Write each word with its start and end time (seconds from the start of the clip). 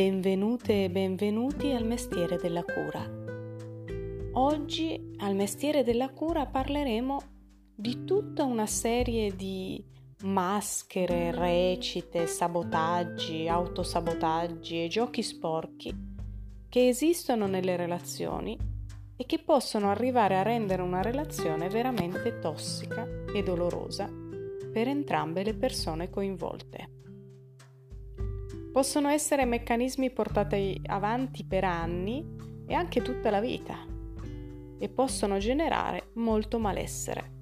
Benvenute 0.00 0.84
e 0.84 0.90
benvenuti 0.90 1.72
al 1.72 1.84
mestiere 1.84 2.38
della 2.38 2.64
cura. 2.64 3.06
Oggi 4.32 5.14
al 5.18 5.34
mestiere 5.34 5.84
della 5.84 6.08
cura 6.08 6.46
parleremo 6.46 7.20
di 7.74 8.04
tutta 8.06 8.44
una 8.44 8.64
serie 8.64 9.36
di 9.36 9.84
maschere, 10.22 11.32
recite, 11.32 12.26
sabotaggi, 12.26 13.46
autosabotaggi 13.46 14.84
e 14.84 14.88
giochi 14.88 15.22
sporchi 15.22 15.94
che 16.70 16.88
esistono 16.88 17.46
nelle 17.46 17.76
relazioni 17.76 18.56
e 19.18 19.26
che 19.26 19.38
possono 19.38 19.90
arrivare 19.90 20.38
a 20.38 20.42
rendere 20.42 20.80
una 20.80 21.02
relazione 21.02 21.68
veramente 21.68 22.38
tossica 22.38 23.06
e 23.34 23.42
dolorosa 23.42 24.10
per 24.72 24.88
entrambe 24.88 25.44
le 25.44 25.52
persone 25.52 26.08
coinvolte. 26.08 26.99
Possono 28.72 29.08
essere 29.08 29.44
meccanismi 29.44 30.10
portati 30.10 30.80
avanti 30.86 31.44
per 31.44 31.64
anni 31.64 32.24
e 32.66 32.74
anche 32.74 33.02
tutta 33.02 33.28
la 33.28 33.40
vita 33.40 33.76
e 34.78 34.88
possono 34.88 35.38
generare 35.38 36.10
molto 36.14 36.60
malessere. 36.60 37.38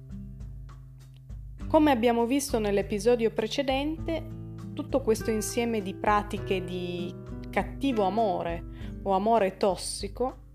Come 1.67 1.91
abbiamo 1.91 2.25
visto 2.25 2.57
nell'episodio 2.57 3.29
precedente, 3.29 4.25
tutto 4.73 5.01
questo 5.01 5.29
insieme 5.29 5.83
di 5.83 5.93
pratiche 5.93 6.63
di 6.63 7.13
cattivo 7.51 8.05
amore 8.05 8.63
o 9.03 9.11
amore 9.11 9.55
tossico 9.57 10.47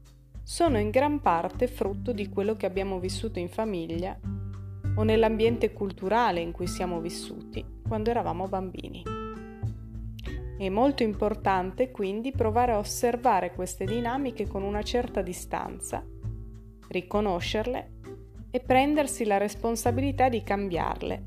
sono 0.43 0.79
in 0.79 0.91
gran 0.91 1.21
parte 1.21 1.69
frutto 1.69 2.13
di 2.13 2.29
quello 2.29 2.57
che 2.57 2.67
abbiamo 2.67 2.99
vissuto 2.99 3.39
in 3.39 3.49
famiglia 3.49 4.19
o 4.97 5.03
nell'ambiente 5.05 5.73
culturale 5.73 6.41
in 6.41 6.51
cui 6.51 6.67
siamo 6.67 7.01
vissuti 7.01 7.65
quando 7.87 8.11
eravamo 8.11 8.49
bambini. 8.49 9.24
È 10.65 10.71
molto 10.71 11.03
importante 11.03 11.91
quindi 11.91 12.33
provare 12.33 12.73
a 12.73 12.79
osservare 12.79 13.53
queste 13.53 13.85
dinamiche 13.85 14.47
con 14.47 14.63
una 14.63 14.81
certa 14.81 15.21
distanza, 15.21 16.03
riconoscerle 16.89 17.91
e 18.51 18.61
prendersi 18.61 19.27
la 19.27 19.37
responsabilità 19.37 20.31
di 20.31 20.43
cambiarle 20.43 21.23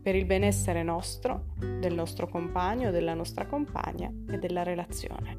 per 0.00 0.14
il 0.14 0.24
benessere 0.24 0.82
nostro, 0.82 1.48
del 1.58 1.92
nostro 1.92 2.26
compagno, 2.26 2.90
della 2.90 3.12
nostra 3.12 3.44
compagna 3.44 4.10
e 4.26 4.38
della 4.38 4.62
relazione. 4.62 5.36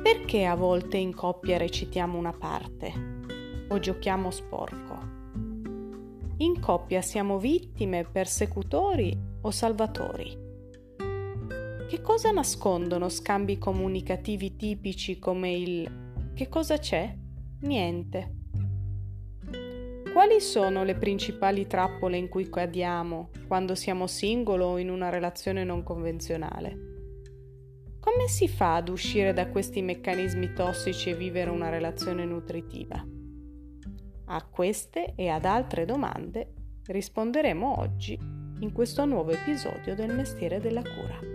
Perché 0.00 0.44
a 0.44 0.54
volte 0.54 0.98
in 0.98 1.16
coppia 1.16 1.56
recitiamo 1.56 2.16
una 2.16 2.32
parte 2.32 2.92
o 3.70 3.80
giochiamo 3.80 4.30
sporco? 4.30 4.98
In 6.36 6.60
coppia 6.60 7.02
siamo 7.02 7.38
vittime, 7.38 8.04
persecutori 8.04 9.18
o 9.40 9.50
salvatori? 9.50 10.43
Che 11.86 12.00
cosa 12.00 12.30
nascondono 12.30 13.08
scambi 13.08 13.58
comunicativi 13.58 14.56
tipici 14.56 15.18
come 15.18 15.52
il 15.52 16.02
che 16.34 16.48
cosa 16.48 16.78
c'è? 16.78 17.14
Niente. 17.60 18.34
Quali 20.12 20.40
sono 20.40 20.82
le 20.82 20.96
principali 20.96 21.66
trappole 21.66 22.16
in 22.16 22.28
cui 22.28 22.48
cadiamo 22.48 23.30
quando 23.46 23.74
siamo 23.74 24.06
singolo 24.06 24.64
o 24.64 24.78
in 24.78 24.88
una 24.88 25.10
relazione 25.10 25.62
non 25.62 25.82
convenzionale? 25.82 26.92
Come 28.00 28.28
si 28.28 28.48
fa 28.48 28.76
ad 28.76 28.88
uscire 28.88 29.32
da 29.32 29.48
questi 29.48 29.82
meccanismi 29.82 30.52
tossici 30.54 31.10
e 31.10 31.14
vivere 31.14 31.50
una 31.50 31.68
relazione 31.68 32.24
nutritiva? 32.24 33.04
A 34.26 34.44
queste 34.46 35.12
e 35.14 35.28
ad 35.28 35.44
altre 35.44 35.84
domande 35.84 36.52
risponderemo 36.86 37.78
oggi 37.78 38.18
in 38.60 38.72
questo 38.72 39.04
nuovo 39.04 39.30
episodio 39.30 39.94
del 39.94 40.14
mestiere 40.14 40.60
della 40.60 40.82
cura. 40.82 41.33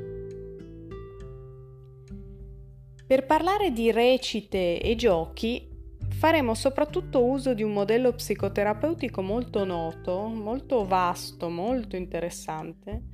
Per 3.09 3.25
parlare 3.25 3.71
di 3.71 3.91
recite 3.91 4.79
e 4.79 4.93
giochi 4.93 5.67
faremo 6.11 6.53
soprattutto 6.53 7.25
uso 7.25 7.55
di 7.55 7.63
un 7.63 7.73
modello 7.73 8.13
psicoterapeutico 8.13 9.23
molto 9.23 9.65
noto, 9.65 10.27
molto 10.27 10.85
vasto, 10.85 11.49
molto 11.49 11.95
interessante, 11.95 13.05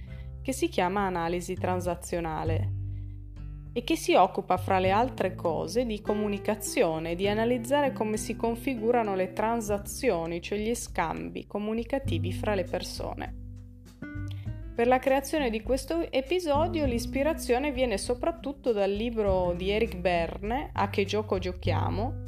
che 0.41 0.51
si 0.51 0.67
chiama 0.67 1.05
analisi 1.05 1.53
transazionale 1.53 2.73
e 3.71 3.85
che 3.85 3.95
si 3.95 4.15
occupa, 4.15 4.57
fra 4.57 4.79
le 4.79 4.91
altre 4.91 5.33
cose, 5.33 5.85
di 5.85 6.01
comunicazione, 6.01 7.15
di 7.15 7.29
analizzare 7.29 7.93
come 7.93 8.17
si 8.17 8.35
configurano 8.35 9.15
le 9.15 9.31
transazioni, 9.31 10.41
cioè 10.41 10.57
gli 10.59 10.75
scambi 10.75 11.47
comunicativi 11.47 12.33
fra 12.33 12.53
le 12.53 12.65
persone. 12.65 13.44
Per 14.75 14.87
la 14.87 14.99
creazione 14.99 15.49
di 15.49 15.61
questo 15.61 16.11
episodio 16.11 16.85
l'ispirazione 16.85 17.71
viene 17.71 17.97
soprattutto 17.97 18.73
dal 18.73 18.91
libro 18.91 19.53
di 19.55 19.69
Eric 19.69 19.95
Berne, 19.95 20.71
A 20.73 20.89
che 20.89 21.05
gioco 21.05 21.39
giochiamo, 21.39 22.23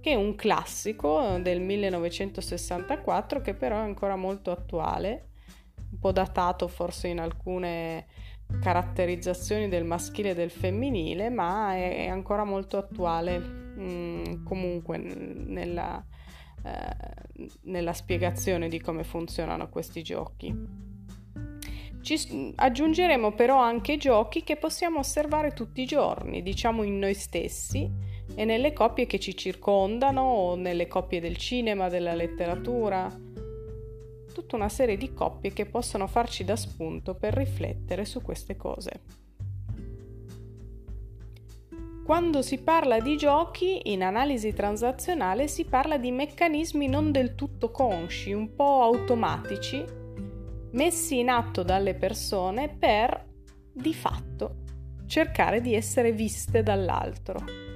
che 0.00 0.12
è 0.12 0.14
un 0.14 0.36
classico 0.36 1.38
del 1.42 1.60
1964 1.60 3.40
che 3.40 3.54
però 3.54 3.78
è 3.78 3.80
ancora 3.80 4.14
molto 4.14 4.52
attuale, 4.52 5.30
un 5.90 5.98
po' 5.98 6.12
datato 6.12 6.68
forse 6.68 7.08
in 7.08 7.18
alcune 7.18 8.06
caratterizzazioni 8.60 9.68
del 9.68 9.84
maschile 9.84 10.30
e 10.30 10.34
del 10.34 10.50
femminile, 10.52 11.30
ma 11.30 11.74
è 11.74 12.06
ancora 12.06 12.44
molto 12.44 12.76
attuale 12.76 13.38
mh, 13.40 13.82
mm, 13.82 14.44
comunque 14.44 14.98
nella, 14.98 16.00
eh, 16.62 17.48
nella 17.62 17.92
spiegazione 17.92 18.68
di 18.68 18.80
come 18.80 19.02
funzionano 19.02 19.68
questi 19.68 20.00
giochi. 20.04 20.87
Ci 22.00 22.52
aggiungeremo 22.54 23.32
però 23.32 23.58
anche 23.58 23.96
giochi 23.96 24.42
che 24.44 24.56
possiamo 24.56 25.00
osservare 25.00 25.52
tutti 25.52 25.82
i 25.82 25.86
giorni, 25.86 26.42
diciamo 26.42 26.82
in 26.82 26.98
noi 26.98 27.14
stessi 27.14 27.90
e 28.34 28.44
nelle 28.44 28.72
coppie 28.72 29.06
che 29.06 29.18
ci 29.18 29.36
circondano 29.36 30.22
o 30.22 30.54
nelle 30.54 30.86
coppie 30.86 31.20
del 31.20 31.36
cinema, 31.36 31.88
della 31.88 32.14
letteratura. 32.14 33.08
Tutta 34.32 34.56
una 34.56 34.68
serie 34.68 34.96
di 34.96 35.12
coppie 35.12 35.52
che 35.52 35.66
possono 35.66 36.06
farci 36.06 36.44
da 36.44 36.56
spunto 36.56 37.14
per 37.14 37.34
riflettere 37.34 38.04
su 38.04 38.22
queste 38.22 38.56
cose. 38.56 39.00
Quando 42.04 42.40
si 42.40 42.56
parla 42.62 43.00
di 43.00 43.18
giochi, 43.18 43.92
in 43.92 44.02
analisi 44.02 44.54
transazionale 44.54 45.46
si 45.46 45.66
parla 45.66 45.98
di 45.98 46.10
meccanismi 46.10 46.88
non 46.88 47.12
del 47.12 47.34
tutto 47.34 47.70
consci, 47.70 48.32
un 48.32 48.54
po' 48.54 48.82
automatici, 48.82 49.84
messi 50.72 51.18
in 51.18 51.28
atto 51.28 51.62
dalle 51.62 51.94
persone 51.94 52.68
per, 52.68 53.26
di 53.72 53.94
fatto, 53.94 54.64
cercare 55.06 55.60
di 55.60 55.74
essere 55.74 56.12
viste 56.12 56.62
dall'altro. 56.62 57.66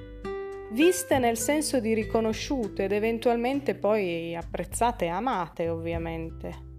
Viste 0.71 1.19
nel 1.19 1.37
senso 1.37 1.79
di 1.79 1.93
riconosciute 1.93 2.85
ed 2.85 2.91
eventualmente 2.91 3.75
poi 3.75 4.35
apprezzate 4.35 5.05
e 5.05 5.09
amate, 5.09 5.69
ovviamente. 5.69 6.71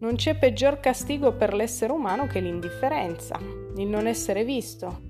Non 0.00 0.16
c'è 0.16 0.36
peggior 0.36 0.80
castigo 0.80 1.34
per 1.34 1.52
l'essere 1.52 1.92
umano 1.92 2.26
che 2.26 2.40
l'indifferenza, 2.40 3.38
il 3.76 3.86
non 3.86 4.06
essere 4.06 4.44
visto, 4.44 5.00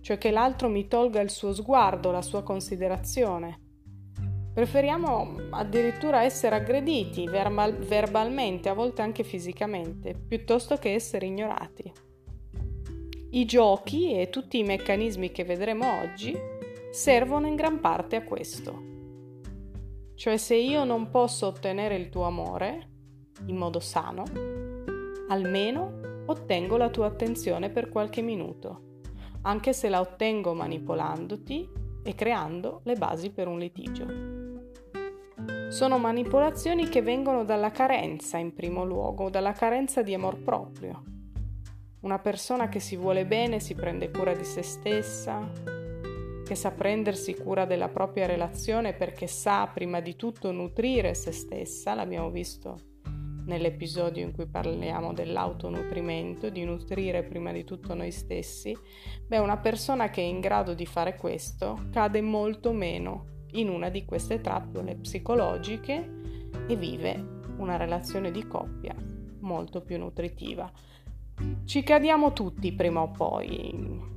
cioè 0.00 0.18
che 0.18 0.30
l'altro 0.30 0.68
mi 0.68 0.86
tolga 0.86 1.20
il 1.20 1.30
suo 1.30 1.52
sguardo, 1.52 2.12
la 2.12 2.22
sua 2.22 2.42
considerazione. 2.42 3.60
Preferiamo 4.56 5.36
addirittura 5.50 6.22
essere 6.22 6.56
aggrediti 6.56 7.28
verbal- 7.28 7.76
verbalmente, 7.76 8.70
a 8.70 8.72
volte 8.72 9.02
anche 9.02 9.22
fisicamente, 9.22 10.14
piuttosto 10.14 10.78
che 10.78 10.94
essere 10.94 11.26
ignorati. 11.26 11.92
I 13.32 13.44
giochi 13.44 14.18
e 14.18 14.30
tutti 14.30 14.56
i 14.56 14.62
meccanismi 14.62 15.30
che 15.30 15.44
vedremo 15.44 16.00
oggi 16.00 16.34
servono 16.90 17.46
in 17.46 17.54
gran 17.54 17.80
parte 17.80 18.16
a 18.16 18.22
questo. 18.22 18.82
Cioè 20.14 20.38
se 20.38 20.54
io 20.54 20.84
non 20.84 21.10
posso 21.10 21.48
ottenere 21.48 21.96
il 21.96 22.08
tuo 22.08 22.22
amore 22.22 22.88
in 23.48 23.56
modo 23.58 23.78
sano, 23.78 24.22
almeno 25.28 26.22
ottengo 26.24 26.78
la 26.78 26.88
tua 26.88 27.04
attenzione 27.04 27.68
per 27.68 27.90
qualche 27.90 28.22
minuto, 28.22 29.00
anche 29.42 29.74
se 29.74 29.90
la 29.90 30.00
ottengo 30.00 30.54
manipolandoti 30.54 31.68
e 32.02 32.14
creando 32.14 32.80
le 32.84 32.94
basi 32.94 33.28
per 33.32 33.48
un 33.48 33.58
litigio. 33.58 34.25
Sono 35.76 35.98
manipolazioni 35.98 36.88
che 36.88 37.02
vengono 37.02 37.44
dalla 37.44 37.70
carenza 37.70 38.38
in 38.38 38.54
primo 38.54 38.82
luogo, 38.82 39.28
dalla 39.28 39.52
carenza 39.52 40.00
di 40.00 40.14
amor 40.14 40.42
proprio. 40.42 41.02
Una 42.00 42.18
persona 42.18 42.70
che 42.70 42.80
si 42.80 42.96
vuole 42.96 43.26
bene 43.26 43.60
si 43.60 43.74
prende 43.74 44.10
cura 44.10 44.32
di 44.32 44.42
se 44.42 44.62
stessa, 44.62 45.52
che 46.46 46.54
sa 46.54 46.70
prendersi 46.70 47.34
cura 47.34 47.66
della 47.66 47.90
propria 47.90 48.24
relazione 48.24 48.94
perché 48.94 49.26
sa 49.26 49.66
prima 49.66 50.00
di 50.00 50.16
tutto 50.16 50.50
nutrire 50.50 51.12
se 51.12 51.32
stessa, 51.32 51.92
l'abbiamo 51.92 52.30
visto 52.30 52.78
nell'episodio 53.44 54.24
in 54.24 54.32
cui 54.32 54.46
parliamo 54.46 55.12
dell'autonutrimento, 55.12 56.48
di 56.48 56.64
nutrire 56.64 57.22
prima 57.22 57.52
di 57.52 57.64
tutto 57.64 57.92
noi 57.92 58.12
stessi, 58.12 58.74
beh, 59.26 59.40
una 59.40 59.58
persona 59.58 60.08
che 60.08 60.22
è 60.22 60.24
in 60.24 60.40
grado 60.40 60.72
di 60.72 60.86
fare 60.86 61.16
questo 61.16 61.88
cade 61.92 62.22
molto 62.22 62.72
meno 62.72 63.34
in 63.60 63.68
una 63.68 63.88
di 63.88 64.04
queste 64.04 64.40
trappole 64.40 64.96
psicologiche 64.96 66.14
e 66.68 66.76
vive 66.76 67.34
una 67.58 67.76
relazione 67.76 68.30
di 68.30 68.46
coppia 68.46 68.94
molto 69.40 69.80
più 69.80 69.98
nutritiva. 69.98 70.70
ci 71.64 71.82
cadiamo 71.82 72.32
tutti 72.32 72.72
prima 72.72 73.02
o 73.02 73.10
poi. 73.10 74.14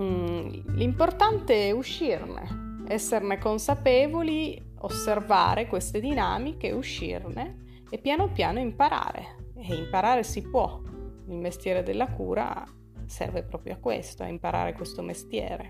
Mm, 0.00 0.48
l'importante 0.76 1.68
è 1.68 1.70
uscirne, 1.70 2.84
esserne 2.88 3.38
consapevoli, 3.38 4.74
osservare 4.80 5.66
queste 5.66 6.00
dinamiche, 6.00 6.72
uscirne 6.72 7.82
e 7.90 7.98
piano 7.98 8.32
piano 8.32 8.58
imparare. 8.58 9.36
E 9.54 9.74
imparare 9.74 10.22
si 10.22 10.42
può. 10.42 10.80
Il 11.28 11.36
mestiere 11.36 11.82
della 11.82 12.08
cura 12.08 12.64
serve 13.06 13.42
proprio 13.42 13.74
a 13.74 13.78
questo, 13.78 14.22
a 14.22 14.28
imparare 14.28 14.72
questo 14.72 15.02
mestiere. 15.02 15.68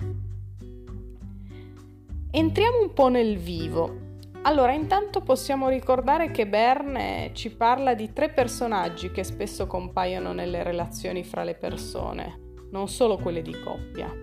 Entriamo 2.31 2.83
un 2.83 2.93
po' 2.93 3.09
nel 3.09 3.39
vivo. 3.39 4.07
Allora, 4.43 4.73
intanto 4.73 5.23
possiamo 5.23 5.71
ricordare 5.71 6.31
che 6.31 6.47
Berne 6.47 7.31
ci 7.33 7.51
parla 7.51 7.95
di 7.95 8.13
tre 8.13 8.29
personaggi 8.29 9.11
che 9.11 9.25
spesso 9.25 9.67
compaiono 9.67 10.35
nelle 10.35 10.63
relazioni 10.63 11.25
fra 11.25 11.43
le 11.43 11.55
persone, 11.55 12.53
non 12.71 12.87
solo 12.87 13.17
quelle 13.17 13.41
di 13.41 13.59
coppia. 13.59 14.15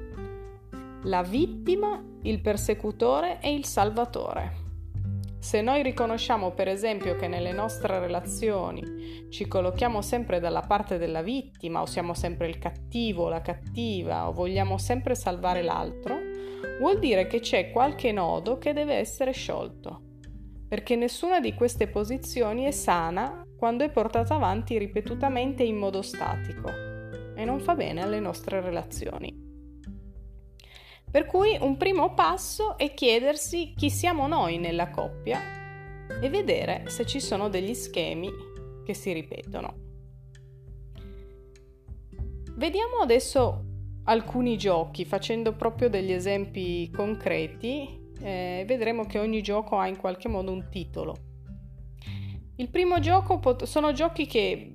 La 1.05 1.23
vittima, 1.23 1.99
il 2.21 2.41
persecutore 2.41 3.39
e 3.41 3.51
il 3.51 3.65
salvatore. 3.65 4.63
Se 5.39 5.61
noi 5.61 5.81
riconosciamo 5.81 6.51
per 6.51 6.67
esempio 6.67 7.15
che 7.15 7.27
nelle 7.27 7.53
nostre 7.53 7.99
relazioni 7.99 9.27
ci 9.29 9.47
collochiamo 9.47 10.03
sempre 10.03 10.39
dalla 10.39 10.61
parte 10.61 10.99
della 10.99 11.23
vittima 11.23 11.81
o 11.81 11.87
siamo 11.87 12.13
sempre 12.13 12.47
il 12.49 12.59
cattivo 12.59 13.23
o 13.23 13.29
la 13.29 13.41
cattiva 13.41 14.27
o 14.27 14.31
vogliamo 14.31 14.77
sempre 14.77 15.15
salvare 15.15 15.63
l'altro, 15.63 16.33
vuol 16.79 16.99
dire 16.99 17.27
che 17.27 17.39
c'è 17.39 17.71
qualche 17.71 18.11
nodo 18.11 18.57
che 18.57 18.73
deve 18.73 18.95
essere 18.95 19.31
sciolto, 19.31 20.01
perché 20.67 20.95
nessuna 20.95 21.39
di 21.39 21.53
queste 21.53 21.87
posizioni 21.87 22.63
è 22.63 22.71
sana 22.71 23.43
quando 23.57 23.83
è 23.83 23.89
portata 23.89 24.35
avanti 24.35 24.77
ripetutamente 24.77 25.63
in 25.63 25.77
modo 25.77 26.01
statico 26.01 26.69
e 27.35 27.45
non 27.45 27.59
fa 27.59 27.75
bene 27.75 28.01
alle 28.01 28.19
nostre 28.19 28.61
relazioni. 28.61 29.43
Per 31.09 31.25
cui 31.25 31.57
un 31.61 31.77
primo 31.77 32.13
passo 32.13 32.77
è 32.77 32.93
chiedersi 32.93 33.73
chi 33.75 33.89
siamo 33.89 34.27
noi 34.27 34.57
nella 34.57 34.89
coppia 34.89 35.39
e 36.21 36.29
vedere 36.29 36.89
se 36.89 37.05
ci 37.05 37.21
sono 37.21 37.47
degli 37.47 37.73
schemi 37.73 38.29
che 38.83 38.93
si 38.93 39.13
ripetono. 39.13 39.83
Vediamo 42.57 42.97
adesso 43.01 43.63
alcuni 44.05 44.57
giochi 44.57 45.05
facendo 45.05 45.53
proprio 45.53 45.89
degli 45.89 46.11
esempi 46.11 46.89
concreti. 46.89 48.03
Eh, 48.19 48.63
vedremo 48.65 49.05
che 49.05 49.19
ogni 49.19 49.41
gioco 49.41 49.77
ha 49.77 49.87
in 49.87 49.97
qualche 49.97 50.27
modo 50.27 50.51
un 50.51 50.67
titolo. 50.69 51.15
Il 52.57 52.69
primo 52.69 52.99
gioco 52.99 53.39
pot- 53.39 53.65
sono 53.65 53.91
giochi 53.91 54.25
che 54.25 54.71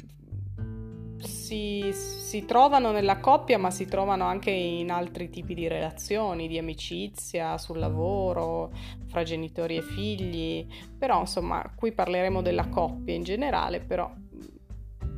si, 1.16 1.90
si, 1.92 2.44
trovano 2.44 2.92
nella 2.92 3.18
coppia, 3.18 3.58
ma 3.58 3.70
si 3.70 3.86
trovano 3.86 4.24
anche 4.24 4.50
in 4.50 4.90
altri 4.90 5.30
tipi 5.30 5.54
di 5.54 5.68
relazioni, 5.68 6.48
di 6.48 6.58
amicizia, 6.58 7.56
sul 7.58 7.78
lavoro, 7.78 8.70
fra 9.06 9.22
genitori 9.22 9.76
e 9.76 9.82
figli. 9.82 10.66
Però, 10.98 11.20
insomma, 11.20 11.72
qui 11.74 11.92
parleremo 11.92 12.42
della 12.42 12.68
coppia 12.68 13.14
in 13.14 13.22
generale, 13.22 13.80
però 13.80 14.10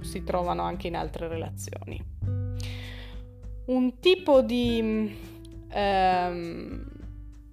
si 0.00 0.22
trovano 0.22 0.62
anche 0.62 0.86
in 0.86 0.96
altre 0.96 1.28
relazioni. 1.28 2.41
Un 3.66 3.98
tipo 4.00 4.42
di, 4.42 5.14
ehm, 5.68 6.86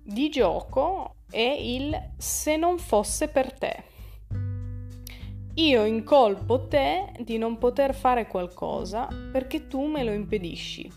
di 0.03 0.29
gioco 0.29 1.15
è 1.29 1.57
il 1.59 2.11
se 2.17 2.57
non 2.57 2.77
fosse 2.77 3.27
per 3.27 3.53
te 3.53 3.89
io 5.59 5.83
incolpo 5.83 6.67
te 6.67 7.11
di 7.19 7.38
non 7.38 7.57
poter 7.57 7.94
fare 7.94 8.27
qualcosa 8.27 9.09
perché 9.29 9.67
tu 9.67 9.88
me 9.88 10.03
lo 10.06 10.11
impedisci. 10.11 10.89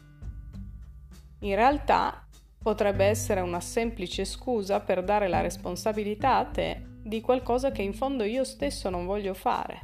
In 1.41 1.55
realtà 1.57 2.25
potrebbe 2.63 3.07
essere 3.07 3.41
una 3.41 3.61
semplice 3.61 4.25
scusa 4.25 4.79
per 4.79 5.03
dare 5.03 5.27
la 5.27 5.41
responsabilità 5.41 6.37
a 6.37 6.45
te 6.45 6.81
di 7.03 7.21
qualcosa 7.21 7.73
che 7.73 7.83
in 7.83 7.93
fondo 7.93 8.23
io 8.23 8.45
stesso 8.45 8.89
non 8.89 9.05
voglio 9.05 9.35
fare, 9.35 9.81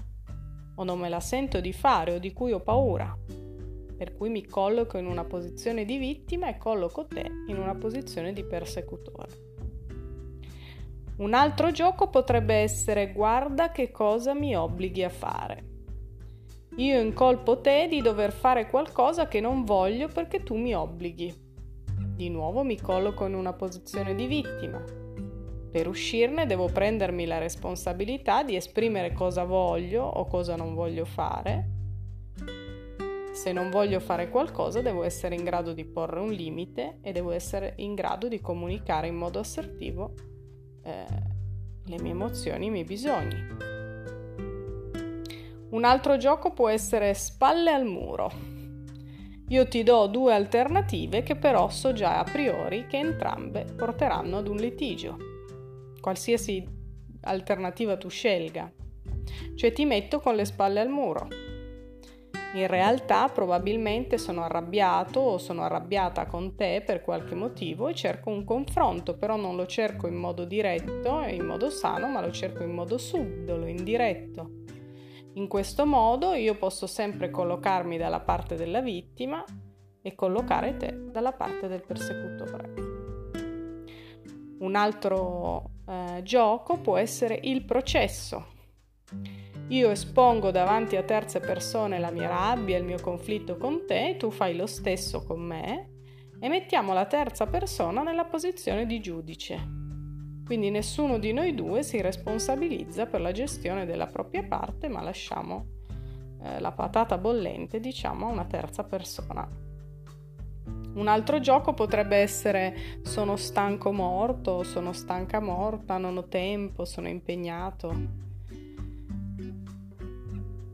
o 0.77 0.85
non 0.85 1.01
me 1.01 1.09
la 1.09 1.19
sento 1.19 1.61
di 1.61 1.73
fare 1.73 2.13
o 2.13 2.19
di 2.19 2.33
cui 2.33 2.53
ho 2.53 2.61
paura. 2.61 3.48
Per 3.99 4.15
cui 4.15 4.31
mi 4.31 4.47
colloco 4.47 4.97
in 4.97 5.07
una 5.07 5.25
posizione 5.25 5.85
di 5.85 5.99
vittima 5.99 6.49
e 6.49 6.57
colloco 6.57 7.07
te 7.07 7.29
in 7.49 7.59
una 7.59 7.75
posizione 7.75 8.33
di 8.33 8.45
persecutore. 8.45 9.47
Un 11.19 11.35
altro 11.35 11.73
gioco 11.73 12.09
potrebbe 12.09 12.55
essere 12.55 13.13
guarda 13.13 13.73
che 13.73 13.91
cosa 13.91 14.35
mi 14.35 14.57
obblighi 14.57 15.03
a 15.03 15.09
fare. 15.09 15.65
Io 16.77 17.01
incolpo 17.01 17.61
te 17.61 17.89
di 17.91 18.01
dover 18.01 18.31
fare 18.31 18.69
qualcosa 18.71 19.27
che 19.27 19.41
non 19.41 19.65
voglio 19.65 20.07
perché 20.07 20.45
tu 20.45 20.55
mi 20.55 20.77
obblighi. 20.77 21.35
Di 22.15 22.31
nuovo 22.31 22.63
mi 22.63 22.81
colloco 22.81 23.27
in 23.27 23.35
una 23.35 23.53
posizione 23.53 24.15
di 24.15 24.27
vittima. 24.27 24.81
Per 25.73 25.89
uscirne 25.89 26.47
devo 26.47 26.67
prendermi 26.67 27.27
la 27.27 27.39
responsabilità 27.39 28.45
di 28.45 28.55
esprimere 28.55 29.13
cosa 29.13 29.43
voglio 29.43 30.05
o 30.05 30.25
cosa 30.27 30.55
non 30.55 30.75
voglio 30.75 31.05
fare. 31.05 31.78
Se 33.39 33.53
non 33.53 33.71
voglio 33.71 34.01
fare 34.01 34.31
qualcosa 34.31 34.83
devo 34.83 35.05
essere 35.05 35.37
in 35.37 35.45
grado 35.45 35.73
di 35.73 35.85
porre 35.85 36.19
un 36.19 36.33
limite 36.33 36.99
e 37.03 37.13
devo 37.13 37.31
essere 37.31 37.75
in 37.77 37.95
grado 37.95 38.27
di 38.27 38.41
comunicare 38.41 39.07
in 39.07 39.15
modo 39.15 39.39
assertivo 39.39 40.13
eh, 40.83 41.07
le 41.85 42.01
mie 42.01 42.11
emozioni, 42.11 42.67
i 42.67 42.71
miei 42.71 42.83
bisogni. 42.83 43.37
Un 45.71 45.85
altro 45.85 46.17
gioco 46.17 46.53
può 46.53 46.69
essere 46.69 47.15
spalle 47.15 47.71
al 47.71 47.85
muro. 47.85 48.33
Io 49.51 49.69
ti 49.69 49.85
do 49.85 50.09
due 50.09 50.35
alternative 50.35 51.23
che 51.23 51.37
però 51.37 51.69
so 51.69 51.93
già 51.93 52.19
a 52.19 52.25
priori 52.25 52.89
che 52.89 52.99
entrambe 52.99 53.67
porteranno 53.67 54.39
ad 54.39 54.49
un 54.49 54.57
litigio. 54.57 55.17
Qualsiasi 56.01 56.67
alternativa 57.21 57.97
tu 57.97 58.09
scelga. 58.09 58.69
Cioè 59.55 59.73
ti 59.73 59.85
metto 59.85 60.19
con 60.19 60.35
le 60.35 60.45
spalle 60.45 60.81
al 60.81 60.89
muro 60.89 61.48
in 62.55 62.67
realtà 62.67 63.29
probabilmente 63.29 64.17
sono 64.17 64.43
arrabbiato 64.43 65.21
o 65.21 65.39
sono 65.39 65.63
arrabbiata 65.63 66.27
con 66.27 66.55
te 66.55 66.83
per 66.85 67.03
qualche 67.03 67.35
motivo 67.35 67.89
e 67.89 67.95
cerco 67.95 68.31
un 68.31 68.45
confronto, 68.45 69.17
però 69.17 69.37
non 69.37 69.55
lo 69.55 69.67
cerco 69.67 70.07
in 70.07 70.15
modo 70.15 70.45
diretto 70.45 71.23
e 71.23 71.35
in 71.35 71.45
modo 71.45 71.69
sano, 71.69 72.09
ma 72.09 72.21
lo 72.21 72.31
cerco 72.31 72.63
in 72.63 72.73
modo 72.73 72.97
subdolo, 72.97 73.67
indiretto. 73.67 74.63
In 75.35 75.47
questo 75.47 75.85
modo 75.85 76.33
io 76.33 76.57
posso 76.57 76.87
sempre 76.87 77.31
collocarmi 77.31 77.99
dalla 77.99 78.21
parte 78.21 78.57
della 78.57 78.81
vittima 78.81 79.45
e 80.01 80.15
collocare 80.15 80.77
te 80.77 81.11
dalla 81.11 81.33
parte 81.33 81.69
del 81.69 81.85
persecutore. 81.85 82.97
Un 84.61 84.75
altro 84.75 85.71
eh, 85.87 86.23
gioco 86.25 86.79
può 86.79 86.97
essere 86.97 87.39
il 87.43 87.65
processo. 87.65 88.57
Io 89.69 89.91
espongo 89.91 90.51
davanti 90.51 90.97
a 90.97 91.03
terze 91.03 91.41
persone 91.41 91.99
la 91.99 92.11
mia 92.11 92.29
rabbia, 92.29 92.79
il 92.79 92.85
mio 92.85 92.99
conflitto 93.03 93.59
con 93.59 93.85
te, 93.87 94.17
tu 94.19 94.31
fai 94.31 94.57
lo 94.57 94.67
stesso 94.67 95.23
con 95.25 95.41
me 95.41 95.91
e 96.41 96.49
mettiamo 96.49 96.95
la 96.95 97.05
terza 97.05 97.47
persona 97.47 98.03
nella 98.03 98.25
posizione 98.25 98.87
di 98.87 98.99
giudice. 99.01 99.77
Quindi 100.47 100.71
nessuno 100.71 101.19
di 101.19 101.35
noi 101.35 101.55
due 101.55 101.83
si 101.83 102.01
responsabilizza 102.01 103.05
per 103.05 103.21
la 103.21 103.33
gestione 103.33 103.85
della 103.85 104.07
propria 104.07 104.43
parte, 104.43 104.89
ma 104.89 105.03
lasciamo 105.03 105.67
eh, 106.43 106.61
la 106.61 106.73
patata 106.73 107.19
bollente, 107.19 107.79
diciamo, 107.79 108.27
a 108.27 108.33
una 108.33 108.47
terza 108.47 108.85
persona. 108.85 109.47
Un 110.95 111.07
altro 111.07 111.41
gioco 111.41 111.75
potrebbe 111.75 112.17
essere 112.17 112.75
sono 113.03 113.37
stanco 113.37 113.93
morto, 113.93 114.63
sono 114.63 114.95
stanca 114.95 115.41
morta, 115.41 115.99
non 115.99 116.17
ho 116.17 116.27
tempo, 116.27 116.87
sono 116.87 117.09
impegnato. 117.09 118.28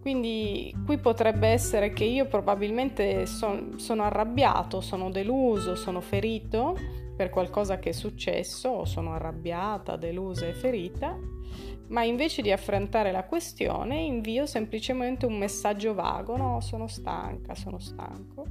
Quindi 0.05 0.71
qui 0.85 0.99
potrebbe 0.99 1.49
essere 1.49 1.95
che 1.95 2.05
io 2.05 2.27
probabilmente 2.27 3.25
son, 3.25 3.79
sono 3.79 4.03
arrabbiato, 4.03 4.83
sono 4.83 5.09
deluso, 5.09 5.77
sono 5.77 6.03
ferito 6.03 6.77
per 7.17 7.31
qualcosa 7.31 7.79
che 7.79 7.89
è 7.89 7.93
successo, 7.93 8.69
o 8.69 8.85
sono 8.85 9.15
arrabbiata, 9.15 9.97
delusa 9.97 10.47
e 10.47 10.53
ferita, 10.53 11.19
ma 11.87 12.03
invece 12.03 12.43
di 12.43 12.53
affrontare 12.53 13.13
la 13.13 13.25
questione 13.25 13.99
invio 13.99 14.45
semplicemente 14.45 15.25
un 15.25 15.39
messaggio 15.39 15.95
vago, 15.95 16.37
no, 16.37 16.61
sono 16.61 16.87
stanca, 16.87 17.55
sono 17.55 17.79
stanco, 17.79 18.45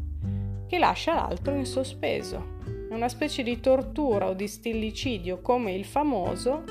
che 0.66 0.80
lascia 0.80 1.14
l'altro 1.14 1.54
in 1.54 1.68
sospeso. 1.68 2.62
È 2.90 2.96
una 2.96 3.10
specie 3.10 3.44
di 3.44 3.60
tortura 3.60 4.28
o 4.28 4.34
di 4.34 4.48
stillicidio 4.48 5.40
come 5.42 5.74
il 5.74 5.86
famoso 5.86 6.64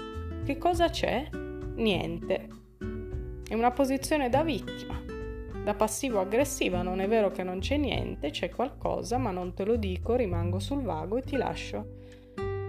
che 0.45 0.59
cosa 0.59 0.89
c'è? 0.89 1.29
Niente. 1.77 2.62
È 3.53 3.55
una 3.55 3.71
posizione 3.71 4.31
da 4.31 4.43
vittima, 4.43 4.99
da 5.63 5.75
passivo-aggressiva, 5.75 6.81
non 6.81 7.01
è 7.01 7.07
vero 7.07 7.31
che 7.31 7.43
non 7.43 7.59
c'è 7.59 7.77
niente, 7.77 8.31
c'è 8.31 8.49
qualcosa, 8.49 9.19
ma 9.19 9.31
non 9.31 9.53
te 9.53 9.67
lo 9.67 9.77
dico, 9.77 10.15
rimango 10.15 10.59
sul 10.59 10.81
vago 10.81 11.19
e 11.19 11.21
ti 11.21 11.37
lascio 11.37 11.99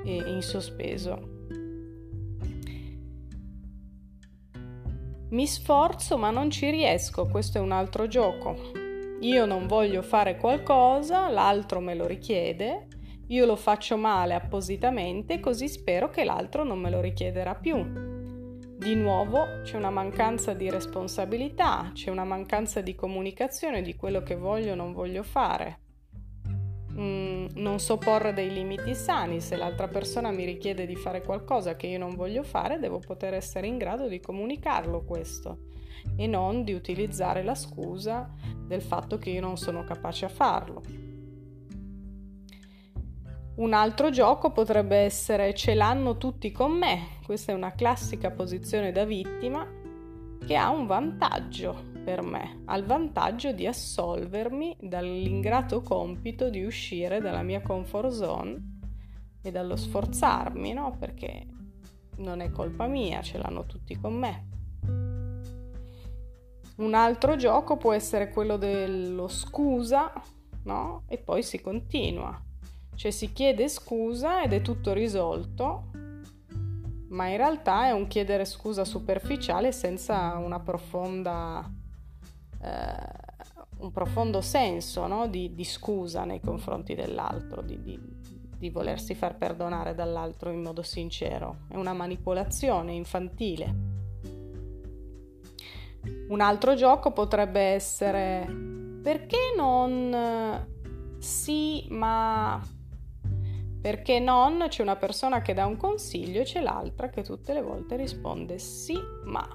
eh, 0.04 0.24
in 0.28 0.42
sospeso. 0.42 1.48
Mi 5.30 5.48
sforzo 5.48 6.18
ma 6.18 6.32
non 6.32 6.50
ci 6.50 6.70
riesco, 6.70 7.28
questo 7.28 7.60
è 7.60 7.62
un 7.62 7.72
altro 7.72 8.08
gioco. 8.08 8.54
io 9.22 9.46
non 9.46 9.68
voglio 9.68 10.02
fare 10.02 10.36
qualcosa, 10.36 11.30
l'altro 11.30 11.80
me 11.80 11.96
lo 11.96 12.06
richiede, 12.06 12.88
io 13.28 13.46
lo 13.46 13.56
faccio 13.56 13.96
male 13.96 14.34
appositamente, 14.34 15.40
così 15.40 15.70
spero 15.70 16.10
che 16.10 16.26
l'altro 16.26 16.66
non 16.66 16.78
me 16.78 16.90
lo 16.90 17.00
richiederà 17.00 17.56
più. 17.56 18.13
Di 18.84 18.96
nuovo 18.96 19.62
c'è 19.62 19.78
una 19.78 19.90
mancanza 19.90 20.54
di 20.54 20.70
responsabilità, 20.70 21.92
c'è 21.94 22.10
una 22.10 22.26
mancanza 22.26 22.82
di 22.82 22.96
comunicazione 22.96 23.82
di 23.82 23.96
quello 23.96 24.22
che 24.24 24.36
voglio 24.36 24.74
o 24.74 24.76
non 24.76 24.92
voglio 24.92 25.24
fare. 25.24 25.80
Mm, 26.92 27.46
non 27.56 27.80
so 27.80 27.98
porre 27.98 28.34
dei 28.34 28.52
limiti 28.52 28.94
sani, 28.94 29.40
se 29.40 29.56
l'altra 29.56 29.88
persona 29.88 30.32
mi 30.32 30.44
richiede 30.44 30.86
di 30.86 30.98
fare 30.98 31.22
qualcosa 31.22 31.78
che 31.78 31.88
io 31.88 31.98
non 31.98 32.16
voglio 32.16 32.44
fare, 32.44 32.78
devo 32.78 33.00
poter 33.00 33.34
essere 33.36 33.68
in 33.68 33.78
grado 33.78 34.10
di 34.10 34.20
comunicarlo 34.20 35.06
questo 35.06 35.60
e 36.18 36.28
non 36.28 36.66
di 36.66 36.74
utilizzare 36.74 37.42
la 37.42 37.56
scusa 37.56 38.34
del 38.68 38.82
fatto 38.82 39.18
che 39.18 39.30
io 39.30 39.40
non 39.40 39.56
sono 39.56 39.86
capace 39.86 40.26
a 40.26 40.30
farlo. 40.30 40.82
Un 43.56 43.74
altro 43.74 44.10
gioco 44.10 44.52
potrebbe 44.52 44.98
essere 44.98 45.54
ce 45.54 45.76
l'hanno 45.76 46.18
tutti 46.18 46.52
con 46.52 46.72
me, 46.72 47.20
questa 47.24 47.52
è 47.52 47.56
una 47.56 47.74
classica 47.74 48.32
posizione 48.32 48.92
da 48.92 49.06
vittima 49.06 49.64
che 50.44 50.56
ha 50.56 50.72
un 50.72 50.88
vantaggio 50.88 51.92
per 52.04 52.24
me, 52.24 52.64
ha 52.66 52.76
il 52.76 52.84
vantaggio 52.84 53.52
di 53.52 53.68
assolvermi 53.68 54.78
dall'ingrato 54.82 55.84
compito 55.84 56.50
di 56.50 56.64
uscire 56.64 57.22
dalla 57.22 57.44
mia 57.44 57.62
comfort 57.62 58.10
zone 58.10 58.80
e 59.44 59.52
dallo 59.52 59.76
sforzarmi, 59.76 60.74
no? 60.74 60.96
Perché 60.98 61.46
non 62.18 62.40
è 62.40 62.50
colpa 62.50 62.88
mia, 62.88 63.22
ce 63.22 63.38
l'hanno 63.38 63.68
tutti 63.68 63.96
con 63.96 64.16
me. 64.16 64.48
Un 66.78 66.94
altro 66.96 67.36
gioco 67.36 67.78
può 67.78 67.94
essere 67.94 68.30
quello 68.30 68.58
dello 68.58 69.28
scusa, 69.28 70.12
no? 70.64 71.04
E 71.08 71.20
poi 71.20 71.44
si 71.44 71.62
continua. 71.62 72.36
Cioè 72.96 73.12
si 73.12 73.34
chiede 73.34 73.68
scusa 73.68 74.44
ed 74.44 74.54
è 74.54 74.62
tutto 74.62 74.94
risolto, 74.94 75.92
ma 77.10 77.28
in 77.28 77.38
realtà 77.38 77.86
è 77.86 77.92
un 77.92 78.08
chiedere 78.08 78.46
scusa 78.46 78.86
superficiale 78.86 79.72
senza 79.72 80.36
una 80.38 80.60
profonda, 80.60 81.70
eh, 82.62 83.22
un 83.78 83.92
profondo 83.92 84.42
senso 84.42 85.06
no? 85.08 85.28
di, 85.28 85.54
di, 85.54 85.64
scusa 85.64 86.24
nei 86.24 86.40
confronti 86.40 86.96
dell'altro, 86.96 87.62
di, 87.62 87.82
di, 87.82 88.00
di 88.58 88.70
volersi 88.70 89.14
far 89.14 89.38
perdonare 89.38 89.94
dall'altro 89.94 90.52
in 90.52 90.62
modo 90.62 90.82
sincero. 90.82 91.58
È 91.68 91.76
una 91.76 91.94
manipolazione 91.94 92.94
infantile. 92.94 93.92
Un 96.30 96.42
altro 96.42 96.74
gioco 96.74 97.12
potrebbe 97.12 97.62
essere 97.62 98.72
perché 99.04 99.38
non 99.56 100.66
sì, 101.20 101.86
ma 101.90 102.62
perché 103.84 104.18
non 104.18 104.64
c'è 104.70 104.82
una 104.82 104.96
persona 104.96 105.42
che 105.42 105.54
dà 105.54 105.66
un 105.66 105.76
consiglio 105.76 106.40
e 106.40 106.46
c'è 106.46 106.62
l'altra 106.62 107.10
che 107.10 107.22
tutte 107.22 107.52
le 107.52 107.62
volte 107.62 107.98
risponde 107.98 108.58
sì, 108.58 108.98
ma. 109.26 109.46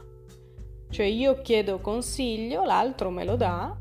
Cioè 0.90 1.06
io 1.06 1.40
chiedo 1.40 1.80
consiglio, 1.80 2.62
l'altro 2.62 3.08
me 3.08 3.24
lo 3.24 3.36
dà, 3.36 3.74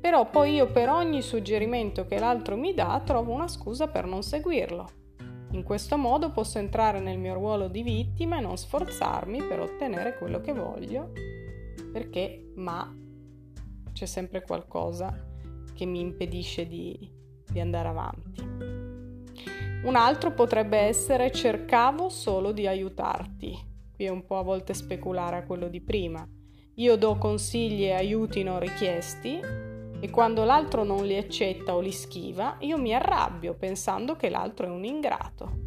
però 0.00 0.30
poi 0.30 0.54
io 0.54 0.72
per 0.72 0.88
ogni 0.88 1.20
suggerimento 1.20 2.06
che 2.06 2.18
l'altro 2.18 2.56
mi 2.56 2.72
dà 2.72 3.02
trovo 3.04 3.32
una 3.32 3.48
scusa 3.48 3.88
per 3.88 4.06
non 4.06 4.22
seguirlo. 4.22 4.88
In 5.50 5.62
questo 5.62 5.98
modo 5.98 6.30
posso 6.30 6.56
entrare 6.56 6.98
nel 6.98 7.18
mio 7.18 7.34
ruolo 7.34 7.68
di 7.68 7.82
vittima 7.82 8.38
e 8.38 8.40
non 8.40 8.56
sforzarmi 8.56 9.42
per 9.42 9.60
ottenere 9.60 10.16
quello 10.16 10.40
che 10.40 10.54
voglio 10.54 11.12
perché 11.92 12.52
ma 12.54 12.90
c'è 13.92 14.06
sempre 14.06 14.42
qualcosa 14.42 15.14
che 15.74 15.84
mi 15.84 16.00
impedisce 16.00 16.66
di, 16.66 17.12
di 17.46 17.60
andare 17.60 17.88
avanti. 17.88 18.67
Un 19.84 19.94
altro 19.94 20.32
potrebbe 20.32 20.76
essere 20.78 21.30
cercavo 21.30 22.08
solo 22.08 22.52
di 22.52 22.66
aiutarti. 22.66 23.56
Qui 23.94 24.04
è 24.04 24.08
un 24.08 24.24
po' 24.24 24.38
a 24.38 24.42
volte 24.42 24.74
speculare 24.74 25.36
a 25.36 25.44
quello 25.44 25.68
di 25.68 25.80
prima. 25.80 26.28
Io 26.74 26.96
do 26.96 27.16
consigli 27.16 27.84
e 27.84 27.92
aiuti 27.92 28.42
non 28.42 28.58
richiesti 28.58 29.40
e 30.00 30.10
quando 30.10 30.44
l'altro 30.44 30.84
non 30.84 31.06
li 31.06 31.16
accetta 31.16 31.74
o 31.74 31.80
li 31.80 31.92
schiva, 31.92 32.56
io 32.60 32.76
mi 32.76 32.92
arrabbio 32.94 33.54
pensando 33.54 34.14
che 34.16 34.28
l'altro 34.28 34.66
è 34.66 34.70
un 34.70 34.84
ingrato 34.84 35.66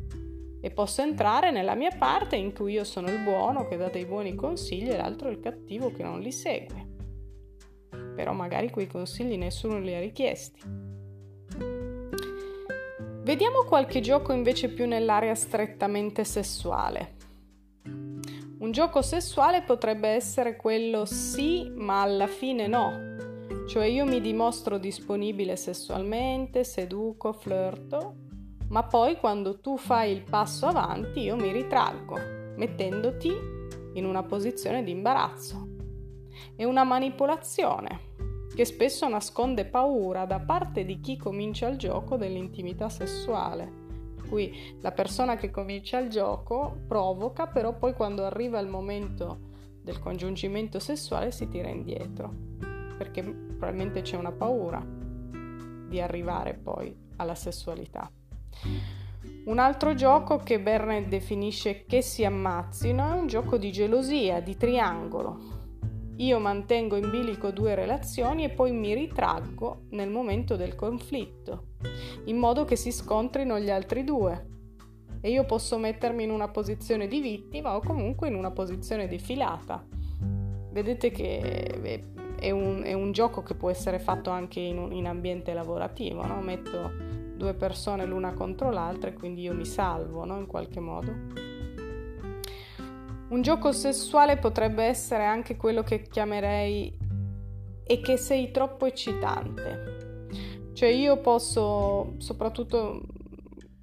e 0.62 0.70
posso 0.72 1.02
entrare 1.02 1.52
nella 1.52 1.76
mia 1.76 1.92
parte 1.98 2.36
in 2.36 2.54
cui 2.54 2.74
io 2.74 2.84
sono 2.84 3.10
il 3.10 3.24
buono 3.24 3.68
che 3.68 3.78
dà 3.78 3.90
dei 3.90 4.06
buoni 4.06 4.36
consigli 4.36 4.90
e 4.90 4.98
l'altro 4.98 5.30
è 5.30 5.32
il 5.32 5.40
cattivo 5.40 5.92
che 5.92 6.04
non 6.04 6.20
li 6.20 6.32
segue. 6.32 6.90
Però 8.16 8.34
magari 8.34 8.70
quei 8.70 8.88
consigli 8.88 9.38
nessuno 9.38 9.80
li 9.80 9.96
ha 9.96 10.00
richiesti. 10.00 10.62
Vediamo 13.24 13.66
qualche 13.66 14.00
gioco 14.00 14.34
invece 14.34 14.70
più 14.70 14.88
nell'area 14.88 15.36
strettamente 15.36 16.24
sessuale. 16.24 17.18
Un 17.84 18.72
gioco 18.72 19.04
sessuale 19.04 19.62
potrebbe 19.62 20.10
essere 20.10 20.56
quello 20.56 21.06
sì, 21.06 21.72
ma 21.76 22.02
alla 22.02 22.26
fine 22.26 22.66
no. 22.66 22.92
Cioè 23.68 23.86
io 23.86 24.06
mi 24.06 24.22
dimostro 24.22 24.80
disponibile 24.80 25.56
sessualmente, 25.56 26.64
seduco, 26.64 27.32
flirto, 27.32 28.16
ma 28.70 28.84
poi 28.86 29.18
quando 29.18 29.60
tu 29.60 29.78
fai 29.78 30.12
il 30.12 30.24
passo 30.24 30.66
avanti 30.66 31.20
io 31.20 31.36
mi 31.36 31.52
ritraggo, 31.52 32.18
mettendoti 32.56 33.32
in 33.94 34.06
una 34.06 34.24
posizione 34.24 34.84
di 34.84 34.90
imbarazzo. 34.90 35.68
È 36.56 36.64
una 36.64 36.84
manipolazione 36.84 38.10
che 38.54 38.66
spesso 38.66 39.08
nasconde 39.08 39.66
paura 39.66 40.26
da 40.26 40.40
parte 40.40 40.84
di 40.84 41.00
chi 41.00 41.18
comincia 41.18 41.68
il 41.68 41.78
gioco 41.78 42.18
dell'intimità 42.18 42.90
sessuale. 42.90 43.80
Cui 44.28 44.78
la 44.82 44.92
persona 44.92 45.36
che 45.36 45.52
comincia 45.52 46.00
il 46.00 46.10
gioco 46.10 46.84
provoca, 46.88 47.48
però 47.48 47.78
poi 47.78 47.94
quando 47.94 48.24
arriva 48.26 48.60
il 48.60 48.68
momento 48.68 49.50
del 49.82 50.00
congiungimento 50.00 50.80
sessuale 50.80 51.32
si 51.32 51.48
tira 51.48 51.70
indietro, 51.70 52.34
perché 52.98 53.24
probabilmente 53.24 54.02
c'è 54.02 54.16
una 54.16 54.32
paura 54.32 54.86
di 55.88 56.00
arrivare 56.00 56.54
poi 56.54 56.96
alla 57.18 57.36
sessualità. 57.36 58.10
Un 59.46 59.60
altro 59.60 59.94
gioco 59.96 60.38
che 60.38 60.60
Bernard 60.60 61.08
definisce 61.08 61.86
che 61.86 62.02
si 62.02 62.24
ammazzino 62.24 63.14
è 63.14 63.20
un 63.20 63.28
gioco 63.28 63.58
di 63.58 63.72
gelosia, 63.72 64.40
di 64.40 64.56
triangolo. 64.56 65.51
Io 66.22 66.38
mantengo 66.38 66.98
in 66.98 67.10
bilico 67.10 67.50
due 67.50 67.74
relazioni 67.74 68.44
e 68.44 68.50
poi 68.50 68.72
mi 68.72 68.94
ritraggo 68.94 69.86
nel 69.90 70.12
momento 70.12 70.56
del 70.56 70.76
conflitto, 70.76 71.70
in 72.26 72.38
modo 72.38 72.64
che 72.64 72.76
si 72.76 72.92
scontrino 72.92 73.60
gli 73.60 73.72
altri 73.72 74.04
due. 74.04 74.50
E 75.20 75.32
io 75.32 75.46
posso 75.46 75.80
mettermi 75.80 76.24
in 76.24 76.30
una 76.30 76.48
posizione 76.50 77.08
di 77.08 77.22
vittima 77.22 77.76
o 77.76 77.82
comunque 77.82 78.28
in 78.28 78.36
una 78.36 78.52
posizione 78.52 79.08
defilata. 79.08 79.84
Vedete 80.72 81.10
che 81.10 82.04
è 82.40 82.52
un, 82.52 82.84
è 82.84 82.94
un 82.94 83.12
gioco 83.12 83.42
che 83.42 83.56
può 83.56 83.72
essere 83.72 83.98
fatto 83.98 84.30
anche 84.30 84.60
in, 84.60 84.78
un, 84.78 84.92
in 84.94 85.08
ambiente 85.08 85.54
lavorativo, 85.54 86.24
no? 86.24 86.40
Metto 86.42 86.92
due 87.36 87.56
persone 87.56 88.06
l'una 88.06 88.34
contro 88.34 88.70
l'altra 88.70 89.10
e 89.10 89.14
quindi 89.14 89.42
io 89.42 89.56
mi 89.56 89.66
salvo, 89.66 90.24
no? 90.24 90.38
In 90.38 90.46
qualche 90.46 90.80
modo. 90.80 91.51
Un 93.32 93.42
gioco 93.42 93.72
sessuale 93.72 94.36
potrebbe 94.36 94.84
essere 94.84 95.24
anche 95.24 95.56
quello 95.56 95.84
che 95.84 96.02
chiamerei 96.02 96.98
e 97.86 98.02
che 98.02 98.18
sei 98.18 98.52
troppo 98.52 98.86
eccitante. 98.86 100.28
Cioè 100.74 100.90
io 100.90 101.18
posso, 101.22 102.16
soprattutto 102.18 103.02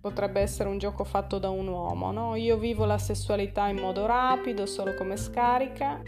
potrebbe 0.03 0.43
essere 0.43 0.69
un 0.69 0.77
gioco 0.77 1.03
fatto 1.03 1.39
da 1.39 1.49
un 1.49 1.67
uomo, 1.67 2.13
no? 2.13 2.35
Io 2.35 2.59
vivo 2.59 2.85
la 2.85 2.99
sessualità 2.99 3.69
in 3.69 3.79
modo 3.79 4.05
rapido, 4.05 4.67
solo 4.67 4.95
come 4.95 5.17
scarica, 5.17 6.03